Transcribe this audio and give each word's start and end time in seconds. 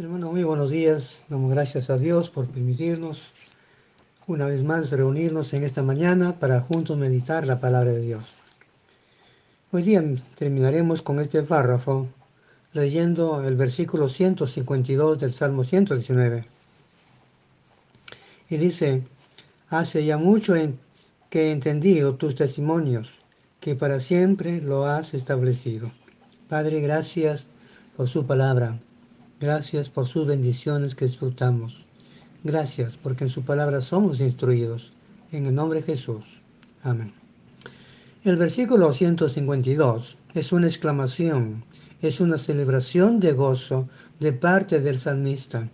Hermano, 0.00 0.32
muy 0.32 0.44
buenos 0.44 0.70
días. 0.70 1.22
Damos 1.28 1.50
gracias 1.50 1.90
a 1.90 1.98
Dios 1.98 2.30
por 2.30 2.48
permitirnos 2.48 3.20
una 4.26 4.46
vez 4.46 4.64
más 4.64 4.90
reunirnos 4.90 5.52
en 5.52 5.62
esta 5.62 5.82
mañana 5.82 6.38
para 6.38 6.62
juntos 6.62 6.96
meditar 6.96 7.46
la 7.46 7.60
palabra 7.60 7.90
de 7.90 8.00
Dios. 8.00 8.24
Hoy 9.72 9.82
día 9.82 10.02
terminaremos 10.38 11.02
con 11.02 11.20
este 11.20 11.42
párrafo 11.42 12.08
leyendo 12.72 13.44
el 13.44 13.56
versículo 13.56 14.08
152 14.08 15.18
del 15.18 15.34
Salmo 15.34 15.64
119. 15.64 16.46
Y 18.48 18.56
dice, 18.56 19.02
hace 19.68 20.06
ya 20.06 20.16
mucho 20.16 20.54
que 21.28 21.48
he 21.48 21.52
entendido 21.52 22.14
tus 22.14 22.36
testimonios, 22.36 23.10
que 23.60 23.74
para 23.74 24.00
siempre 24.00 24.62
lo 24.62 24.86
has 24.86 25.12
establecido. 25.12 25.90
Padre, 26.48 26.80
gracias 26.80 27.50
por 27.98 28.08
su 28.08 28.24
palabra. 28.24 28.78
Gracias 29.40 29.88
por 29.88 30.06
sus 30.06 30.26
bendiciones 30.26 30.94
que 30.94 31.06
disfrutamos. 31.06 31.86
Gracias 32.44 32.98
porque 33.02 33.24
en 33.24 33.30
su 33.30 33.40
palabra 33.40 33.80
somos 33.80 34.20
instruidos. 34.20 34.92
En 35.32 35.46
el 35.46 35.54
nombre 35.54 35.80
de 35.80 35.86
Jesús. 35.86 36.24
Amén. 36.82 37.10
El 38.22 38.36
versículo 38.36 38.92
152 38.92 40.18
es 40.34 40.52
una 40.52 40.66
exclamación, 40.66 41.64
es 42.02 42.20
una 42.20 42.36
celebración 42.36 43.18
de 43.18 43.32
gozo 43.32 43.88
de 44.18 44.34
parte 44.34 44.78
del 44.82 44.98
salmista. 44.98 45.70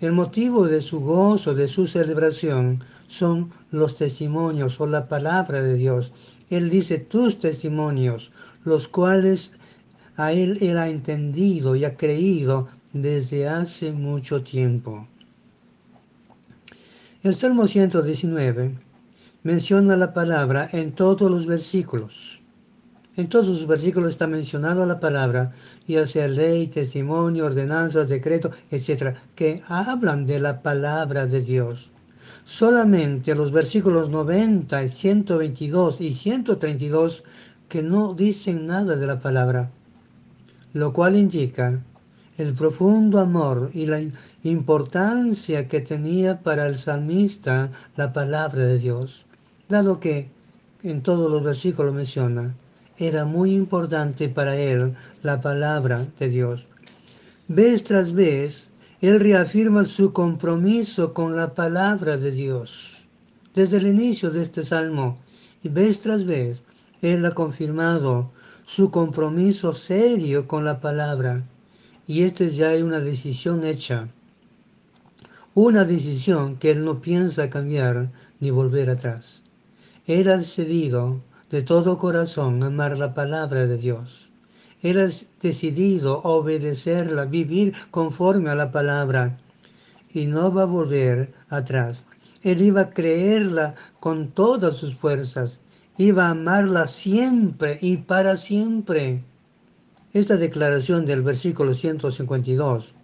El 0.00 0.10
motivo 0.10 0.66
de 0.66 0.82
su 0.82 0.98
gozo, 0.98 1.54
de 1.54 1.68
su 1.68 1.86
celebración, 1.86 2.82
son 3.06 3.52
los 3.70 3.96
testimonios 3.96 4.80
o 4.80 4.86
la 4.88 5.06
palabra 5.06 5.62
de 5.62 5.76
Dios. 5.76 6.10
Él 6.50 6.70
dice 6.70 6.98
tus 6.98 7.38
testimonios, 7.38 8.32
los 8.64 8.88
cuales 8.88 9.52
a 10.16 10.32
él 10.32 10.58
él 10.60 10.76
ha 10.76 10.88
entendido 10.88 11.76
y 11.76 11.84
ha 11.84 11.96
creído 11.96 12.68
desde 13.02 13.48
hace 13.48 13.92
mucho 13.92 14.42
tiempo. 14.42 15.06
El 17.22 17.34
Salmo 17.34 17.66
119 17.66 18.78
menciona 19.42 19.96
la 19.96 20.12
palabra 20.12 20.68
en 20.72 20.92
todos 20.92 21.30
los 21.30 21.46
versículos. 21.46 22.40
En 23.16 23.28
todos 23.28 23.48
los 23.48 23.66
versículos 23.66 24.10
está 24.10 24.26
mencionada 24.26 24.84
la 24.84 25.00
palabra, 25.00 25.54
ya 25.88 26.06
sea 26.06 26.28
ley, 26.28 26.66
testimonio, 26.66 27.46
ordenanza, 27.46 28.04
decreto, 28.04 28.50
etc., 28.70 29.16
que 29.34 29.62
hablan 29.68 30.26
de 30.26 30.38
la 30.38 30.62
palabra 30.62 31.26
de 31.26 31.40
Dios. 31.40 31.90
Solamente 32.44 33.34
los 33.34 33.52
versículos 33.52 34.10
90, 34.10 34.88
122 34.88 36.00
y 36.00 36.14
132 36.14 37.24
que 37.68 37.82
no 37.82 38.14
dicen 38.14 38.66
nada 38.66 38.96
de 38.96 39.06
la 39.06 39.20
palabra, 39.20 39.70
lo 40.72 40.92
cual 40.92 41.16
indica 41.16 41.82
el 42.38 42.52
profundo 42.52 43.18
amor 43.18 43.70
y 43.72 43.86
la 43.86 44.02
importancia 44.42 45.68
que 45.68 45.80
tenía 45.80 46.42
para 46.42 46.66
el 46.66 46.78
salmista 46.78 47.70
la 47.96 48.12
palabra 48.12 48.62
de 48.62 48.78
Dios, 48.78 49.24
dado 49.68 50.00
que 50.00 50.28
en 50.82 51.02
todos 51.02 51.30
los 51.30 51.42
versículos 51.42 51.94
menciona, 51.94 52.54
era 52.98 53.24
muy 53.24 53.54
importante 53.54 54.28
para 54.28 54.56
él 54.56 54.94
la 55.22 55.40
palabra 55.40 56.06
de 56.18 56.28
Dios. 56.28 56.66
Vez 57.48 57.84
tras 57.84 58.12
vez, 58.12 58.68
él 59.00 59.18
reafirma 59.18 59.84
su 59.84 60.12
compromiso 60.12 61.14
con 61.14 61.36
la 61.36 61.54
palabra 61.54 62.16
de 62.18 62.32
Dios. 62.32 62.96
Desde 63.54 63.78
el 63.78 63.86
inicio 63.86 64.30
de 64.30 64.42
este 64.42 64.64
salmo, 64.64 65.18
y 65.62 65.70
vez 65.70 66.00
tras 66.00 66.24
vez, 66.24 66.62
él 67.00 67.24
ha 67.24 67.32
confirmado 67.32 68.30
su 68.66 68.90
compromiso 68.90 69.72
serio 69.72 70.46
con 70.46 70.64
la 70.64 70.80
palabra 70.80 71.42
y 72.06 72.22
esto 72.22 72.44
ya 72.44 72.72
es 72.72 72.82
una 72.82 73.00
decisión 73.00 73.64
hecha. 73.64 74.08
Una 75.54 75.84
decisión 75.84 76.56
que 76.56 76.70
él 76.70 76.84
no 76.84 77.00
piensa 77.00 77.50
cambiar 77.50 78.10
ni 78.40 78.50
volver 78.50 78.90
atrás. 78.90 79.42
Ha 80.08 80.12
decidido 80.12 81.20
de 81.50 81.62
todo 81.62 81.98
corazón 81.98 82.62
amar 82.62 82.96
la 82.96 83.14
palabra 83.14 83.66
de 83.66 83.76
Dios. 83.76 84.30
Ha 84.84 84.92
decidido 85.40 86.20
obedecerla, 86.22 87.24
vivir 87.24 87.74
conforme 87.90 88.50
a 88.50 88.54
la 88.54 88.70
palabra 88.70 89.38
y 90.12 90.26
no 90.26 90.52
va 90.52 90.62
a 90.62 90.66
volver 90.66 91.34
atrás. 91.48 92.04
Él 92.42 92.62
iba 92.62 92.82
a 92.82 92.90
creerla 92.90 93.74
con 93.98 94.28
todas 94.28 94.76
sus 94.76 94.94
fuerzas, 94.94 95.58
iba 95.98 96.26
a 96.26 96.30
amarla 96.30 96.86
siempre 96.86 97.78
y 97.80 97.96
para 97.96 98.36
siempre. 98.36 99.24
Esta 100.16 100.38
declaración 100.38 101.04
del 101.04 101.20
versículo 101.20 101.74
152 101.74 102.94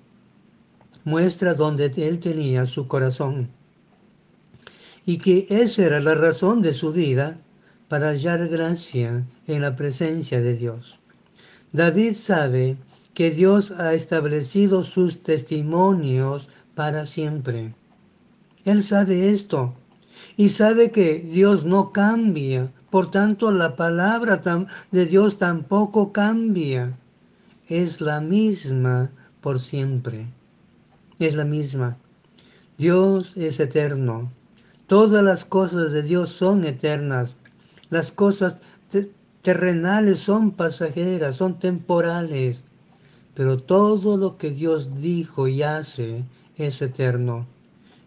muestra 1.05 1.53
donde 1.53 1.93
él 1.95 2.19
tenía 2.21 2.65
su 2.65 2.89
corazón 2.89 3.50
y 5.05 5.19
que 5.19 5.47
esa 5.50 5.84
era 5.84 6.00
la 6.00 6.15
razón 6.15 6.62
de 6.62 6.73
su 6.73 6.91
vida 6.91 7.37
para 7.89 8.09
hallar 8.09 8.49
gracia 8.49 9.27
en 9.47 9.61
la 9.61 9.77
presencia 9.77 10.41
de 10.41 10.56
Dios. 10.56 11.00
David 11.73 12.15
sabe 12.15 12.78
que 13.12 13.31
Dios 13.31 13.73
ha 13.73 13.93
establecido 13.93 14.83
sus 14.83 15.23
testimonios 15.23 16.49
para 16.75 17.05
siempre. 17.05 17.75
Él 18.65 18.83
sabe 18.83 19.29
esto 19.29 19.75
y 20.39 20.49
sabe 20.49 20.91
que 20.91 21.19
Dios 21.19 21.67
no 21.67 21.93
cambia, 21.93 22.73
por 22.89 23.11
tanto 23.11 23.50
la 23.50 23.77
palabra 23.77 24.41
de 24.91 25.05
Dios 25.05 25.37
tampoco 25.37 26.11
cambia 26.11 26.97
es 27.81 28.03
la 28.03 28.21
misma 28.21 29.10
por 29.41 29.59
siempre. 29.59 30.27
Es 31.19 31.34
la 31.34 31.47
misma. 31.47 31.97
Dios 32.77 33.33
es 33.34 33.60
eterno. 33.60 34.31
Todas 34.87 35.25
las 35.25 35.47
cosas 35.47 35.91
de 35.93 36.03
Dios 36.03 36.28
son 36.31 36.65
eternas. 36.65 37.34
Las 37.88 38.12
cosas 38.12 38.56
terrenales 39.41 40.21
son 40.21 40.50
pasajeras, 40.50 41.37
son 41.37 41.59
temporales. 41.59 42.62
Pero 43.34 43.56
todo 43.56 44.19
lo 44.19 44.37
que 44.37 44.50
Dios 44.50 45.00
dijo 45.00 45.49
y 45.49 45.62
hace 45.62 46.25
es 46.56 46.82
eterno. 46.82 47.47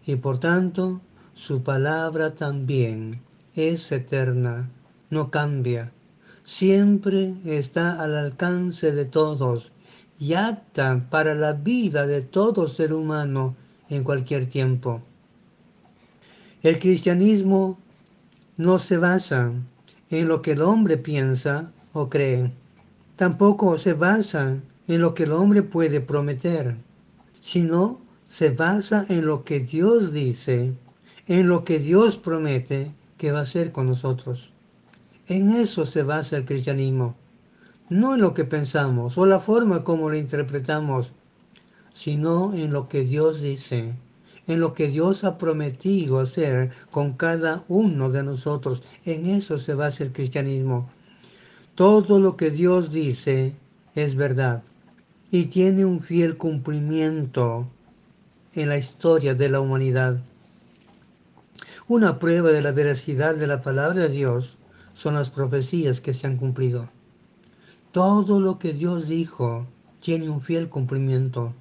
Y 0.05 0.17
por 0.17 0.37
tanto, 0.37 1.01
su 1.33 1.63
palabra 1.63 2.35
también 2.35 3.19
es 3.55 3.91
eterna, 3.91 4.69
no 5.09 5.31
cambia 5.31 5.91
siempre 6.45 7.33
está 7.43 7.99
al 8.01 8.15
alcance 8.15 8.91
de 8.91 9.05
todos 9.05 9.71
y 10.19 10.35
apta 10.35 11.07
para 11.09 11.33
la 11.33 11.53
vida 11.53 12.05
de 12.05 12.21
todo 12.21 12.67
ser 12.67 12.93
humano 12.93 13.55
en 13.89 14.03
cualquier 14.03 14.45
tiempo. 14.45 15.01
El 16.61 16.79
cristianismo 16.79 17.77
no 18.57 18.79
se 18.79 18.97
basa 18.97 19.51
en 20.09 20.27
lo 20.27 20.41
que 20.41 20.51
el 20.51 20.61
hombre 20.61 20.97
piensa 20.97 21.71
o 21.93 22.09
cree. 22.09 22.51
Tampoco 23.15 23.77
se 23.77 23.93
basa 23.93 24.57
en 24.87 25.01
lo 25.01 25.13
que 25.13 25.23
el 25.23 25.31
hombre 25.31 25.63
puede 25.63 25.99
prometer, 25.99 26.75
sino 27.41 27.99
se 28.27 28.51
basa 28.51 29.05
en 29.09 29.25
lo 29.25 29.43
que 29.43 29.59
Dios 29.59 30.13
dice, 30.13 30.73
en 31.27 31.47
lo 31.47 31.63
que 31.63 31.79
Dios 31.79 32.17
promete 32.17 32.91
que 33.17 33.31
va 33.31 33.39
a 33.39 33.43
hacer 33.43 33.71
con 33.71 33.87
nosotros. 33.87 34.51
En 35.27 35.49
eso 35.49 35.87
se 35.87 36.03
basa 36.03 36.37
el 36.37 36.45
cristianismo, 36.45 37.15
no 37.89 38.13
en 38.13 38.21
lo 38.21 38.35
que 38.35 38.45
pensamos 38.45 39.17
o 39.17 39.25
la 39.25 39.39
forma 39.39 39.83
como 39.83 40.09
lo 40.09 40.15
interpretamos, 40.15 41.13
sino 41.93 42.53
en 42.53 42.71
lo 42.71 42.87
que 42.87 43.03
Dios 43.03 43.41
dice, 43.41 43.95
en 44.45 44.59
lo 44.59 44.75
que 44.75 44.87
Dios 44.87 45.23
ha 45.23 45.39
prometido 45.39 46.19
hacer 46.19 46.71
con 46.91 47.13
cada 47.13 47.63
uno 47.67 48.11
de 48.11 48.21
nosotros. 48.21 48.83
En 49.03 49.25
eso 49.25 49.57
se 49.57 49.73
basa 49.73 50.03
el 50.03 50.11
cristianismo. 50.11 50.89
Todo 51.73 52.19
lo 52.19 52.37
que 52.37 52.51
Dios 52.51 52.91
dice 52.91 53.55
es 53.95 54.15
verdad 54.15 54.61
y 55.31 55.47
tiene 55.47 55.85
un 55.85 56.01
fiel 56.01 56.37
cumplimiento 56.37 57.67
en 58.53 58.69
la 58.69 58.77
historia 58.77 59.33
de 59.33 59.49
la 59.49 59.59
humanidad. 59.59 60.19
Una 61.87 62.19
prueba 62.19 62.51
de 62.51 62.61
la 62.61 62.71
veracidad 62.71 63.35
de 63.35 63.47
la 63.47 63.63
palabra 63.63 64.03
de 64.03 64.09
Dios 64.09 64.54
son 64.95 65.13
las 65.13 65.29
profecías 65.29 66.01
que 66.01 66.13
se 66.13 66.25
han 66.25 66.37
cumplido. 66.37 66.89
Todo 67.91 68.39
lo 68.39 68.57
que 68.57 68.73
Dios 68.73 69.07
dijo 69.07 69.67
tiene 70.01 70.29
un 70.29 70.41
fiel 70.41 70.69
cumplimiento. 70.69 71.53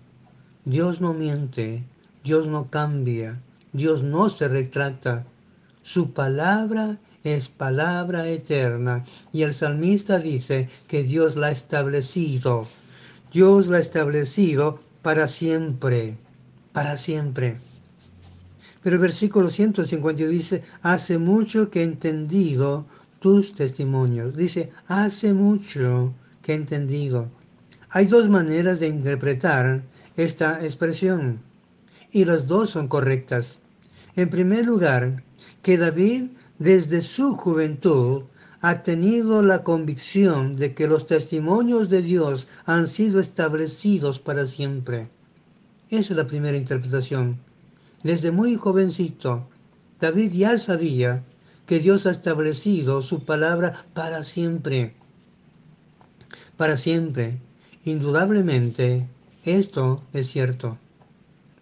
Dios 0.64 1.00
no 1.00 1.12
miente, 1.12 1.84
Dios 2.24 2.46
no 2.46 2.70
cambia, 2.70 3.40
Dios 3.72 4.02
no 4.02 4.30
se 4.30 4.48
retracta. 4.48 5.26
Su 5.82 6.12
palabra 6.12 6.98
es 7.24 7.48
palabra 7.48 8.28
eterna. 8.28 9.04
Y 9.32 9.42
el 9.42 9.52
salmista 9.52 10.18
dice 10.18 10.68
que 10.88 11.02
Dios 11.02 11.36
la 11.36 11.48
ha 11.48 11.50
establecido. 11.50 12.66
Dios 13.32 13.66
la 13.66 13.78
ha 13.78 13.80
establecido 13.80 14.78
para 15.02 15.26
siempre, 15.28 16.16
para 16.72 16.96
siempre. 16.96 17.58
Pero 18.82 18.96
el 18.96 19.02
versículo 19.02 19.48
150 19.50 20.24
dice, 20.26 20.62
hace 20.82 21.18
mucho 21.18 21.70
que 21.70 21.80
he 21.80 21.84
entendido 21.84 22.86
tus 23.24 23.54
testimonios. 23.54 24.36
Dice, 24.36 24.70
hace 24.86 25.32
mucho 25.32 26.12
que 26.42 26.52
he 26.52 26.56
entendido. 26.56 27.30
Hay 27.88 28.04
dos 28.04 28.28
maneras 28.28 28.80
de 28.80 28.88
interpretar 28.88 29.82
esta 30.14 30.62
expresión 30.62 31.40
y 32.12 32.26
las 32.26 32.46
dos 32.46 32.68
son 32.68 32.86
correctas. 32.86 33.60
En 34.14 34.28
primer 34.28 34.66
lugar, 34.66 35.24
que 35.62 35.78
David 35.78 36.32
desde 36.58 37.00
su 37.00 37.34
juventud 37.34 38.24
ha 38.60 38.82
tenido 38.82 39.42
la 39.42 39.62
convicción 39.64 40.56
de 40.56 40.74
que 40.74 40.86
los 40.86 41.06
testimonios 41.06 41.88
de 41.88 42.02
Dios 42.02 42.46
han 42.66 42.88
sido 42.88 43.20
establecidos 43.20 44.18
para 44.18 44.44
siempre. 44.44 45.08
Esa 45.88 46.12
es 46.12 46.16
la 46.18 46.26
primera 46.26 46.58
interpretación. 46.58 47.38
Desde 48.02 48.30
muy 48.32 48.56
jovencito, 48.56 49.48
David 49.98 50.30
ya 50.32 50.58
sabía 50.58 51.24
que 51.66 51.78
Dios 51.78 52.06
ha 52.06 52.10
establecido 52.10 53.02
su 53.02 53.24
palabra 53.24 53.86
para 53.94 54.22
siempre. 54.22 54.94
Para 56.56 56.76
siempre. 56.76 57.38
Indudablemente, 57.84 59.06
esto 59.44 60.02
es 60.12 60.30
cierto. 60.30 60.78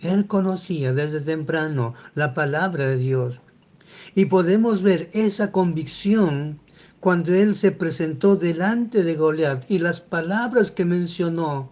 Él 0.01 0.27
conocía 0.27 0.93
desde 0.93 1.21
temprano 1.21 1.95
la 2.15 2.35
palabra 2.35 2.89
de 2.89 2.97
Dios. 2.97 3.41
Y 4.15 4.27
podemos 4.27 4.83
ver 4.83 5.11
esa 5.13 5.53
convicción 5.53 6.59
cuando 7.01 7.35
él 7.35 7.55
se 7.55 7.73
presentó 7.73 8.37
delante 8.37 9.03
de 9.03 9.17
Goliat 9.17 9.69
y 9.69 9.79
las 9.79 10.01
palabras 10.01 10.71
que 10.71 10.85
mencionó, 10.85 11.71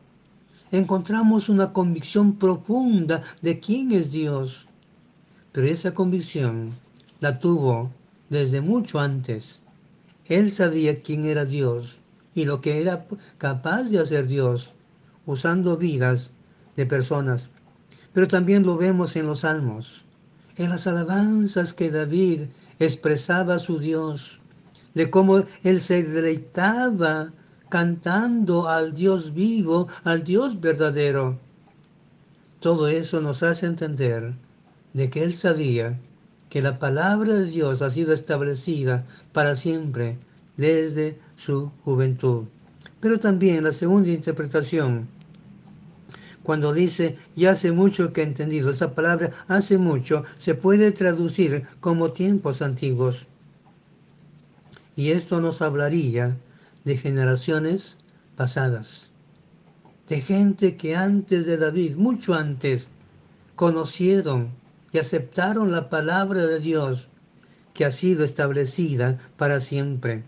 encontramos 0.73 1.49
una 1.49 1.73
convicción 1.73 2.37
profunda 2.37 3.23
de 3.41 3.61
quién 3.61 3.93
es 3.93 4.11
Dios. 4.11 4.67
Pero 5.53 5.67
esa 5.69 5.94
convicción 5.94 6.71
la 7.21 7.38
tuvo 7.38 7.93
desde 8.31 8.61
mucho 8.61 8.99
antes. 9.00 9.61
Él 10.27 10.53
sabía 10.53 11.03
quién 11.03 11.25
era 11.25 11.44
Dios 11.44 11.99
y 12.35 12.44
lo 12.47 12.61
que 12.61 12.81
era 12.81 13.06
capaz 13.38 13.82
de 13.85 13.99
hacer 13.99 14.27
Dios, 14.29 14.73
usando 15.27 15.77
vidas 15.77 16.31
de 16.77 16.87
personas. 16.87 17.50
Pero 18.15 18.29
también 18.29 18.62
lo 18.62 18.77
vemos 18.77 19.17
en 19.17 19.27
los 19.27 19.41
salmos, 19.41 20.05
en 20.56 20.71
las 20.71 20.87
alabanzas 20.87 21.75
que 21.75 21.91
David 21.91 22.43
expresaba 22.79 23.56
a 23.56 23.59
su 23.59 23.79
Dios 23.79 24.41
de 24.94 25.11
cómo 25.11 25.44
él 25.62 25.81
se 25.81 26.03
deleitaba 26.03 27.33
cantando 27.69 28.69
al 28.69 28.94
Dios 28.94 29.33
vivo, 29.35 29.88
al 30.05 30.25
Dios 30.25 30.61
verdadero. 30.61 31.38
Todo 32.59 32.88
eso 32.88 33.21
nos 33.21 33.43
hace 33.43 33.67
entender 33.67 34.35
de 34.93 35.09
que 35.09 35.23
él 35.23 35.37
sabía 35.37 35.99
que 36.50 36.61
la 36.61 36.79
palabra 36.79 37.35
de 37.35 37.47
Dios 37.47 37.81
ha 37.81 37.91
sido 37.91 38.12
establecida 38.12 39.06
para 39.32 39.55
siempre 39.55 40.19
desde 40.56 41.17
su 41.37 41.70
juventud. 41.85 42.44
Pero 43.00 43.19
también 43.19 43.64
la 43.64 43.73
segunda 43.73 44.11
interpretación, 44.11 45.08
cuando 46.43 46.73
dice, 46.73 47.17
ya 47.37 47.52
hace 47.52 47.70
mucho 47.70 48.12
que 48.12 48.23
he 48.23 48.25
entendido, 48.25 48.70
esa 48.70 48.94
palabra 48.94 49.31
hace 49.47 49.79
mucho 49.79 50.25
se 50.38 50.55
puede 50.55 50.91
traducir 50.91 51.64
como 51.79 52.12
tiempos 52.12 52.61
antiguos. 52.61 53.26
Y 54.97 55.11
esto 55.11 55.41
nos 55.41 55.62
hablaría 55.62 56.37
de 56.85 56.97
generaciones 56.97 57.97
pasadas, 58.37 59.12
de 60.08 60.20
gente 60.20 60.76
que 60.76 60.97
antes 60.97 61.47
de 61.47 61.56
David, 61.56 61.97
mucho 61.97 62.35
antes, 62.35 62.88
conocieron 63.55 64.60
y 64.93 64.99
aceptaron 64.99 65.73
la 65.73 65.89
palabra 65.89 66.47
de 66.47 66.61
Dios 66.61 67.09
que 67.75 67.85
ha 67.85 67.93
sido 67.93 68.25
establecida 68.25 69.19
para 69.37 69.61
siempre. 69.61 70.25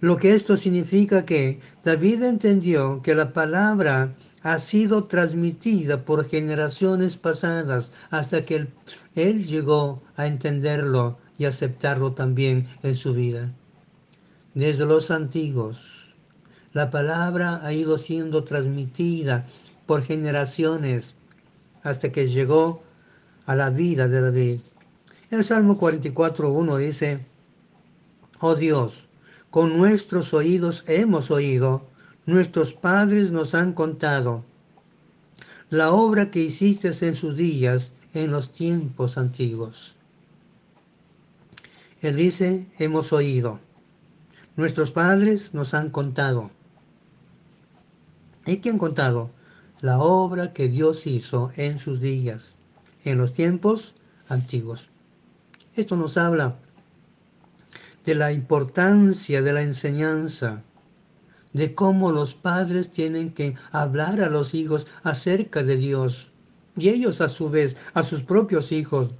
Lo 0.00 0.16
que 0.16 0.34
esto 0.34 0.56
significa 0.56 1.24
que 1.24 1.60
David 1.84 2.22
entendió 2.22 3.02
que 3.02 3.14
la 3.14 3.32
palabra 3.32 4.14
ha 4.42 4.58
sido 4.58 5.04
transmitida 5.04 6.04
por 6.04 6.24
generaciones 6.24 7.16
pasadas 7.16 7.90
hasta 8.10 8.44
que 8.44 8.56
él, 8.56 8.68
él 9.14 9.46
llegó 9.46 10.02
a 10.16 10.26
entenderlo 10.26 11.18
y 11.38 11.44
aceptarlo 11.44 12.12
también 12.12 12.68
en 12.82 12.96
su 12.96 13.14
vida 13.14 13.52
desde 14.54 14.86
los 14.86 15.10
antiguos. 15.10 15.78
La 16.72 16.90
palabra 16.90 17.60
ha 17.64 17.72
ido 17.72 17.98
siendo 17.98 18.44
transmitida 18.44 19.46
por 19.86 20.02
generaciones 20.02 21.14
hasta 21.82 22.12
que 22.12 22.28
llegó 22.28 22.82
a 23.50 23.56
la 23.56 23.70
vida 23.70 24.06
de 24.06 24.20
David. 24.20 24.60
El 25.28 25.42
Salmo 25.42 25.76
44.1 25.76 26.76
dice, 26.78 27.18
Oh 28.38 28.54
Dios, 28.54 29.08
con 29.50 29.76
nuestros 29.76 30.32
oídos 30.34 30.84
hemos 30.86 31.32
oído, 31.32 31.84
nuestros 32.26 32.74
padres 32.74 33.32
nos 33.32 33.56
han 33.56 33.72
contado 33.72 34.44
la 35.68 35.90
obra 35.90 36.30
que 36.30 36.38
hiciste 36.38 36.92
en 37.04 37.16
sus 37.16 37.36
días 37.36 37.90
en 38.14 38.30
los 38.30 38.52
tiempos 38.52 39.18
antiguos. 39.18 39.96
Él 42.02 42.14
dice, 42.14 42.68
hemos 42.78 43.12
oído. 43.12 43.58
Nuestros 44.54 44.92
padres 44.92 45.52
nos 45.54 45.74
han 45.74 45.90
contado. 45.90 46.52
¿Y 48.46 48.58
qué 48.58 48.70
han 48.70 48.78
contado? 48.78 49.32
La 49.80 49.98
obra 49.98 50.52
que 50.52 50.68
Dios 50.68 51.08
hizo 51.08 51.50
en 51.56 51.80
sus 51.80 52.00
días, 52.00 52.54
en 53.04 53.18
los 53.18 53.32
tiempos 53.32 53.94
antiguos. 54.28 54.88
Esto 55.74 55.96
nos 55.96 56.16
habla 56.16 56.56
de 58.04 58.14
la 58.14 58.32
importancia 58.32 59.42
de 59.42 59.52
la 59.52 59.62
enseñanza, 59.62 60.62
de 61.52 61.74
cómo 61.74 62.12
los 62.12 62.34
padres 62.34 62.90
tienen 62.90 63.32
que 63.32 63.54
hablar 63.72 64.20
a 64.20 64.30
los 64.30 64.54
hijos 64.54 64.86
acerca 65.02 65.62
de 65.62 65.76
Dios 65.76 66.30
y 66.76 66.88
ellos 66.88 67.20
a 67.20 67.28
su 67.28 67.50
vez 67.50 67.76
a 67.94 68.02
sus 68.02 68.22
propios 68.22 68.72
hijos, 68.72 69.10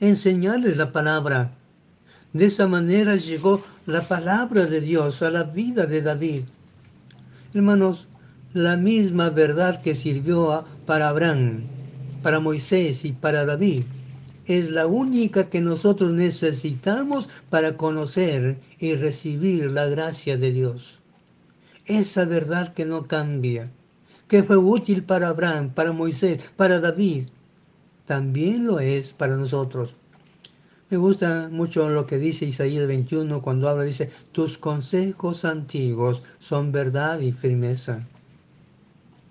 enseñarles 0.00 0.76
la 0.76 0.92
palabra, 0.92 1.52
de 2.32 2.46
esa 2.46 2.66
manera 2.66 3.16
llegó 3.16 3.62
la 3.86 4.06
palabra 4.06 4.66
de 4.66 4.80
Dios 4.80 5.22
a 5.22 5.30
la 5.30 5.44
vida 5.44 5.86
de 5.86 6.02
David. 6.02 6.44
Hermanos, 7.54 8.06
la 8.52 8.76
misma 8.76 9.30
verdad 9.30 9.80
que 9.82 9.94
sirvió 9.94 10.64
para 10.86 11.08
Abraham, 11.08 11.62
para 12.22 12.40
Moisés 12.40 13.04
y 13.04 13.12
para 13.12 13.44
David, 13.44 13.84
es 14.46 14.70
la 14.70 14.86
única 14.86 15.50
que 15.50 15.60
nosotros 15.60 16.12
necesitamos 16.12 17.28
para 17.50 17.76
conocer 17.76 18.58
y 18.78 18.94
recibir 18.94 19.70
la 19.70 19.86
gracia 19.86 20.38
de 20.38 20.52
Dios. 20.52 21.00
Esa 21.84 22.24
verdad 22.24 22.72
que 22.72 22.86
no 22.86 23.06
cambia, 23.06 23.70
que 24.26 24.42
fue 24.42 24.56
útil 24.56 25.04
para 25.04 25.28
Abraham, 25.28 25.70
para 25.74 25.92
Moisés, 25.92 26.50
para 26.56 26.80
David, 26.80 27.28
también 28.06 28.66
lo 28.66 28.80
es 28.80 29.12
para 29.12 29.36
nosotros. 29.36 29.94
Me 30.90 30.96
gusta 30.96 31.50
mucho 31.52 31.90
lo 31.90 32.06
que 32.06 32.18
dice 32.18 32.46
Isaías 32.46 32.86
21 32.86 33.42
cuando 33.42 33.68
habla, 33.68 33.84
dice, 33.84 34.10
tus 34.32 34.56
consejos 34.56 35.44
antiguos 35.44 36.22
son 36.38 36.72
verdad 36.72 37.20
y 37.20 37.32
firmeza. 37.32 38.06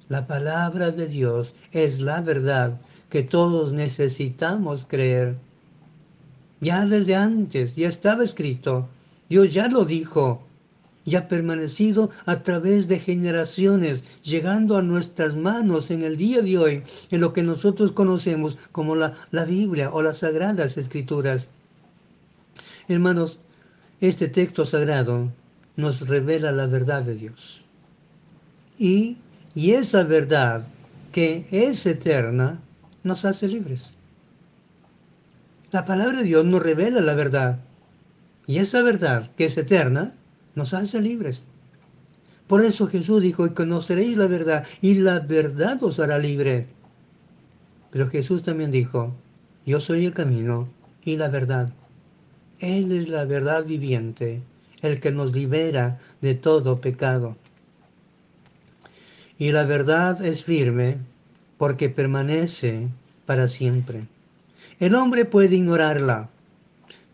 La 0.09 0.25
palabra 0.25 0.91
de 0.91 1.07
Dios 1.07 1.53
es 1.71 1.99
la 1.99 2.21
verdad 2.21 2.79
que 3.09 3.23
todos 3.23 3.73
necesitamos 3.73 4.85
creer. 4.87 5.35
Ya 6.61 6.85
desde 6.85 7.15
antes, 7.15 7.75
ya 7.75 7.89
estaba 7.89 8.23
escrito, 8.23 8.87
Dios 9.29 9.53
ya 9.53 9.67
lo 9.67 9.85
dijo, 9.85 10.43
ya 11.05 11.19
ha 11.19 11.27
permanecido 11.27 12.09
a 12.25 12.41
través 12.43 12.87
de 12.87 12.99
generaciones, 12.99 14.03
llegando 14.23 14.77
a 14.77 14.81
nuestras 14.81 15.35
manos 15.35 15.91
en 15.91 16.01
el 16.01 16.17
día 16.17 16.41
de 16.41 16.57
hoy, 16.57 16.83
en 17.11 17.21
lo 17.21 17.33
que 17.33 17.43
nosotros 17.43 17.91
conocemos 17.91 18.57
como 18.71 18.95
la, 18.95 19.13
la 19.31 19.45
Biblia 19.45 19.89
o 19.91 20.01
las 20.01 20.19
Sagradas 20.19 20.77
Escrituras. 20.77 21.47
Hermanos, 22.87 23.39
este 23.99 24.27
texto 24.27 24.65
sagrado 24.65 25.31
nos 25.75 26.07
revela 26.07 26.51
la 26.51 26.67
verdad 26.67 27.03
de 27.03 27.15
Dios. 27.15 27.63
Y, 28.79 29.17
y 29.57 29.71
esa 29.71 30.03
verdad 30.03 30.67
que 31.11 31.47
es 31.49 31.83
eterna 31.87 32.59
nos 33.03 33.25
hace 33.25 33.47
libres. 33.47 33.95
La 35.71 35.83
palabra 35.83 36.19
de 36.19 36.25
Dios 36.25 36.45
nos 36.45 36.61
revela 36.61 37.01
la 37.01 37.15
verdad. 37.15 37.57
Y 38.45 38.59
esa 38.59 38.83
verdad 38.83 39.31
que 39.35 39.45
es 39.45 39.57
eterna 39.57 40.13
nos 40.53 40.75
hace 40.75 41.01
libres. 41.01 41.41
Por 42.45 42.63
eso 42.63 42.85
Jesús 42.85 43.19
dijo, 43.23 43.47
y 43.47 43.55
conoceréis 43.55 44.15
la 44.15 44.27
verdad, 44.27 44.63
y 44.79 44.93
la 44.93 45.21
verdad 45.21 45.81
os 45.81 45.99
hará 45.99 46.19
libre. 46.19 46.67
Pero 47.89 48.07
Jesús 48.09 48.43
también 48.43 48.69
dijo, 48.69 49.15
yo 49.65 49.79
soy 49.79 50.05
el 50.05 50.13
camino 50.13 50.69
y 51.03 51.17
la 51.17 51.29
verdad. 51.29 51.73
Él 52.59 52.91
es 52.91 53.09
la 53.09 53.25
verdad 53.25 53.65
viviente, 53.65 54.43
el 54.83 54.99
que 54.99 55.11
nos 55.11 55.33
libera 55.33 55.99
de 56.21 56.35
todo 56.35 56.79
pecado. 56.79 57.35
Y 59.39 59.51
la 59.51 59.65
verdad 59.65 60.23
es 60.25 60.43
firme 60.43 60.97
porque 61.57 61.89
permanece 61.89 62.87
para 63.25 63.47
siempre. 63.47 64.07
El 64.79 64.95
hombre 64.95 65.25
puede 65.25 65.55
ignorarla, 65.55 66.29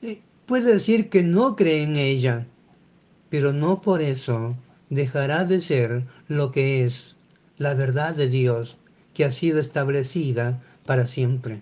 eh, 0.01 0.22
puede 0.46 0.74
decir 0.74 1.10
que 1.10 1.24
no 1.24 1.56
cree 1.56 1.84
en 1.84 1.96
ella, 1.96 2.46
pero 3.30 3.53
no 3.53 3.82
por 3.82 4.01
eso 4.01 4.56
dejará 4.89 5.46
de 5.46 5.62
ser 5.62 6.03
lo 6.27 6.51
que 6.51 6.86
es 6.86 7.15
la 7.58 7.74
verdad 7.74 8.15
de 8.15 8.27
Dios 8.27 8.77
que 9.13 9.25
ha 9.25 9.32
sido 9.32 9.60
establecida 9.60 10.62
para 10.86 11.08
siempre. 11.08 11.62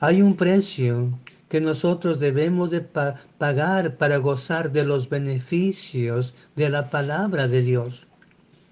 Hay 0.00 0.22
un 0.22 0.36
precio 0.36 1.18
que 1.48 1.60
nosotros 1.60 2.18
debemos 2.18 2.70
de 2.70 2.80
pagar 2.80 3.96
para 3.96 4.16
gozar 4.18 4.72
de 4.72 4.84
los 4.84 5.08
beneficios 5.08 6.34
de 6.56 6.68
la 6.68 6.90
palabra 6.90 7.46
de 7.46 7.62
Dios. 7.62 8.05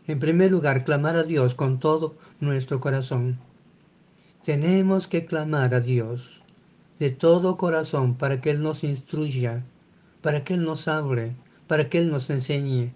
En 0.07 0.19
primer 0.19 0.51
lugar, 0.51 0.85
clamar 0.85 1.17
a 1.17 1.23
Dios 1.23 1.55
con 1.55 1.81
todo 1.81 2.15
nuestro 2.39 2.79
corazón. 2.79 3.39
Tenemos 4.45 5.09
que 5.09 5.25
clamar 5.25 5.73
a 5.73 5.81
Dios 5.81 6.43
de 6.99 7.11
todo 7.11 7.57
corazón 7.57 8.15
para 8.15 8.43
que 8.43 8.51
Él 8.51 8.63
nos 8.63 8.85
instruya, 8.85 9.65
para 10.21 10.45
que 10.45 10.55
Él 10.55 10.65
nos 10.65 10.89
hable, 10.89 11.33
para 11.67 11.89
que 11.89 11.99
Él 11.99 12.11
nos 12.11 12.29
enseñe 12.29 12.93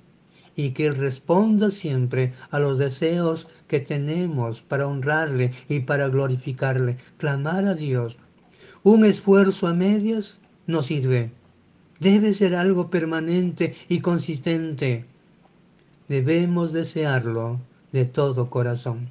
y 0.54 0.72
que 0.72 0.84
Él 0.84 0.96
responda 0.96 1.70
siempre 1.70 2.34
a 2.50 2.58
los 2.58 2.76
deseos 2.76 3.48
que 3.68 3.80
tenemos 3.80 4.60
para 4.60 4.86
honrarle 4.86 5.52
y 5.66 5.80
para 5.80 6.08
glorificarle. 6.08 6.98
Clamar 7.16 7.64
a 7.64 7.74
Dios. 7.74 8.18
Un 8.82 9.06
esfuerzo 9.06 9.66
a 9.66 9.72
medias 9.72 10.40
no 10.66 10.82
sirve. 10.82 11.30
Debe 12.00 12.34
ser 12.34 12.54
algo 12.54 12.90
permanente 12.90 13.74
y 13.88 14.00
consistente. 14.00 15.06
Debemos 16.08 16.72
desearlo 16.72 17.60
de 17.92 18.04
todo 18.04 18.50
corazón. 18.50 19.10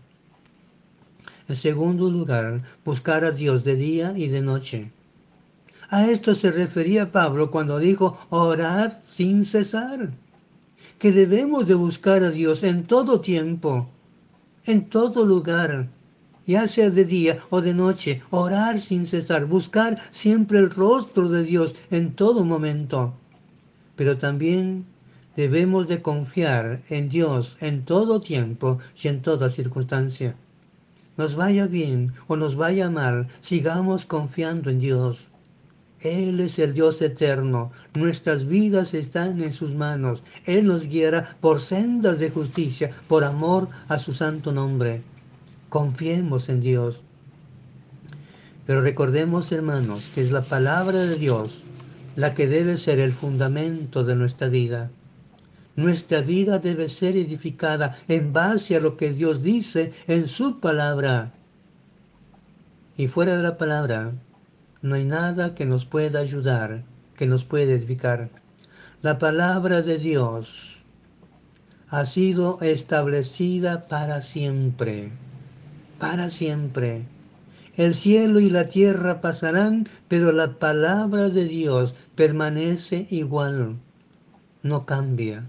En 1.47 1.55
segundo 1.55 2.09
lugar, 2.09 2.63
buscar 2.83 3.23
a 3.23 3.31
Dios 3.31 3.63
de 3.63 3.75
día 3.75 4.13
y 4.17 4.27
de 4.27 4.41
noche. 4.41 4.91
A 5.89 6.07
esto 6.07 6.35
se 6.35 6.51
refería 6.51 7.11
Pablo 7.11 7.49
cuando 7.49 7.79
dijo, 7.79 8.17
orad 8.29 8.93
sin 9.05 9.45
cesar 9.45 10.11
que 10.99 11.11
debemos 11.11 11.67
de 11.67 11.75
buscar 11.75 12.23
a 12.23 12.31
Dios 12.31 12.63
en 12.63 12.83
todo 12.85 13.21
tiempo, 13.21 13.87
en 14.65 14.89
todo 14.89 15.25
lugar, 15.25 15.87
ya 16.45 16.67
sea 16.67 16.89
de 16.89 17.05
día 17.05 17.43
o 17.49 17.61
de 17.61 17.73
noche, 17.73 18.21
orar 18.31 18.79
sin 18.79 19.05
cesar, 19.05 19.45
buscar 19.45 19.99
siempre 20.11 20.59
el 20.59 20.69
rostro 20.69 21.29
de 21.29 21.43
Dios 21.43 21.75
en 21.91 22.13
todo 22.13 22.43
momento. 22.43 23.13
Pero 23.95 24.17
también 24.17 24.85
debemos 25.37 25.87
de 25.87 26.01
confiar 26.01 26.81
en 26.89 27.07
Dios 27.07 27.55
en 27.61 27.85
todo 27.85 28.19
tiempo 28.19 28.79
y 29.01 29.07
en 29.07 29.21
toda 29.21 29.49
circunstancia. 29.49 30.35
Nos 31.15 31.35
vaya 31.35 31.67
bien 31.67 32.11
o 32.27 32.35
nos 32.35 32.57
vaya 32.57 32.89
mal, 32.89 33.27
sigamos 33.39 34.05
confiando 34.05 34.69
en 34.69 34.79
Dios. 34.79 35.27
Él 36.01 36.39
es 36.41 36.59
el 36.59 36.73
Dios 36.73 37.01
eterno. 37.01 37.71
Nuestras 37.93 38.45
vidas 38.45 38.93
están 38.93 39.41
en 39.41 39.53
sus 39.53 39.73
manos. 39.73 40.21
Él 40.45 40.67
nos 40.67 40.85
guiará 40.87 41.37
por 41.39 41.61
sendas 41.61 42.19
de 42.19 42.29
justicia, 42.29 42.89
por 43.07 43.23
amor 43.23 43.69
a 43.87 43.97
su 43.97 44.13
santo 44.13 44.51
nombre. 44.51 45.01
Confiemos 45.69 46.49
en 46.49 46.61
Dios. 46.61 47.01
Pero 48.65 48.81
recordemos, 48.81 49.51
hermanos, 49.51 50.03
que 50.13 50.21
es 50.21 50.31
la 50.31 50.43
palabra 50.43 50.99
de 50.99 51.15
Dios 51.15 51.63
la 52.15 52.33
que 52.33 52.47
debe 52.47 52.77
ser 52.77 52.99
el 52.99 53.13
fundamento 53.13 54.03
de 54.03 54.15
nuestra 54.15 54.49
vida. 54.49 54.89
Nuestra 55.77 56.21
vida 56.21 56.57
debe 56.57 56.89
ser 56.89 57.15
edificada 57.15 57.99
en 58.07 58.33
base 58.33 58.75
a 58.75 58.79
lo 58.79 58.97
que 58.97 59.13
Dios 59.13 59.43
dice 59.43 59.93
en 60.07 60.27
su 60.27 60.59
palabra. 60.59 61.33
Y 62.97 63.07
fuera 63.07 63.37
de 63.37 63.43
la 63.43 63.59
palabra, 63.59 64.11
no 64.81 64.95
hay 64.95 65.05
nada 65.05 65.53
que 65.53 65.67
nos 65.67 65.85
pueda 65.85 66.17
ayudar, 66.17 66.83
que 67.15 67.27
nos 67.27 67.45
pueda 67.45 67.73
edificar. 67.73 68.31
La 69.03 69.19
palabra 69.19 69.83
de 69.83 69.99
Dios 69.99 70.81
ha 71.89 72.05
sido 72.05 72.57
establecida 72.61 73.87
para 73.87 74.23
siempre, 74.23 75.11
para 75.99 76.31
siempre. 76.31 77.03
El 77.75 77.93
cielo 77.93 78.39
y 78.39 78.49
la 78.49 78.65
tierra 78.65 79.21
pasarán, 79.21 79.87
pero 80.07 80.31
la 80.31 80.57
palabra 80.57 81.29
de 81.29 81.45
Dios 81.45 81.93
permanece 82.15 83.05
igual, 83.11 83.75
no 84.63 84.87
cambia, 84.87 85.45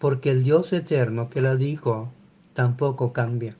porque 0.00 0.32
el 0.32 0.42
Dios 0.42 0.72
eterno 0.72 1.30
que 1.30 1.40
la 1.40 1.54
dijo 1.54 2.10
tampoco 2.54 3.12
cambia. 3.12 3.56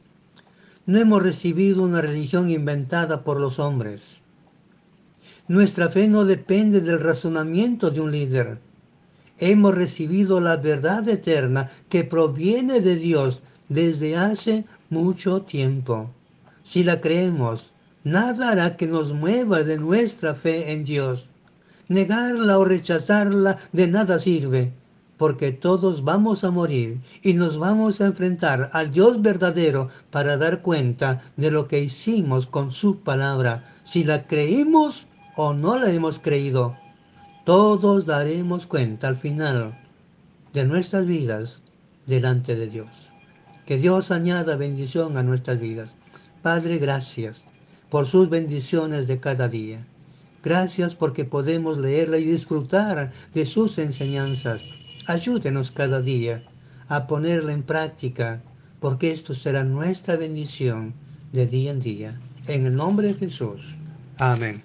No 0.87 0.99
hemos 0.99 1.23
recibido 1.23 1.85
una 1.85 2.01
religión 2.01 2.51
inventada 2.51 3.23
por 3.23 3.39
los 3.39 3.61
hombres 3.61 4.21
nuestra 5.51 5.89
fe 5.89 6.07
no 6.07 6.25
depende 6.25 6.81
del 6.81 7.01
razonamiento 7.01 7.91
de 7.91 8.01
un 8.01 8.13
líder. 8.13 8.59
Hemos 9.41 9.75
recibido 9.75 10.41
la 10.41 10.57
verdad 10.57 11.09
eterna 11.09 11.73
que 11.89 12.05
proviene 12.05 12.81
de 12.81 12.95
Dios 12.95 13.43
desde 13.69 14.17
hace 14.17 14.65
mucho 14.91 15.43
tiempo. 15.43 16.09
Si 16.63 16.85
la 16.85 17.01
creemos, 17.01 17.73
nada 18.05 18.51
hará 18.51 18.77
que 18.77 18.87
nos 18.87 19.13
mueva 19.13 19.65
de 19.65 19.77
nuestra 19.77 20.37
fe 20.37 20.71
en 20.71 20.85
Dios. 20.85 21.27
Negarla 21.89 22.57
o 22.57 22.65
rechazarla 22.65 23.59
de 23.73 23.89
nada 23.89 24.21
sirve, 24.21 24.73
porque 25.21 25.53
todos 25.53 26.03
vamos 26.03 26.45
a 26.45 26.51
morir 26.51 26.99
y 27.23 27.35
nos 27.35 27.59
vamos 27.59 28.01
a 28.01 28.07
enfrentar 28.07 28.71
al 28.73 28.91
Dios 28.91 29.21
verdadero 29.21 29.91
para 30.11 30.39
dar 30.39 30.63
cuenta 30.63 31.21
de 31.37 31.51
lo 31.51 31.69
que 31.69 31.79
hicimos 31.79 32.47
con 32.47 32.73
su 32.73 33.01
palabra. 33.01 33.77
Si 33.85 34.03
la 34.03 34.27
creímos, 34.27 35.07
o 35.37 35.53
no 35.53 35.77
la 35.77 35.91
hemos 35.91 36.21
creído, 36.21 36.75
todos 37.45 38.07
daremos 38.07 38.67
cuenta 38.67 39.09
al 39.09 39.19
final 39.19 39.79
de 40.55 40.65
nuestras 40.65 41.05
vidas 41.05 41.61
delante 42.07 42.57
de 42.57 42.69
Dios. 42.69 42.89
Que 43.67 43.77
Dios 43.77 44.11
añada 44.11 44.57
bendición 44.57 45.19
a 45.19 45.23
nuestras 45.23 45.61
vidas. 45.61 45.91
Padre, 46.41 46.79
gracias 46.79 47.45
por 47.91 48.07
sus 48.07 48.31
bendiciones 48.31 49.07
de 49.07 49.21
cada 49.21 49.49
día. 49.49 49.87
Gracias 50.43 50.95
porque 50.95 51.27
podemos 51.27 51.77
leerla 51.77 52.17
y 52.17 52.25
disfrutar 52.25 53.13
de 53.35 53.45
sus 53.45 53.77
enseñanzas. 53.77 54.63
Ayúdenos 55.07 55.71
cada 55.71 56.01
día 56.01 56.43
a 56.89 57.07
ponerla 57.07 57.53
en 57.53 57.63
práctica, 57.63 58.43
porque 58.81 59.13
esto 59.13 59.35
será 59.35 59.65
nuestra 59.65 60.17
bendición 60.17 60.95
de 61.33 61.47
día 61.47 61.71
en 61.71 61.81
día. 61.81 62.21
En 62.47 62.67
el 62.67 62.75
nombre 62.75 63.09
de 63.09 63.15
Jesús. 63.15 63.63
Amén. 64.19 64.63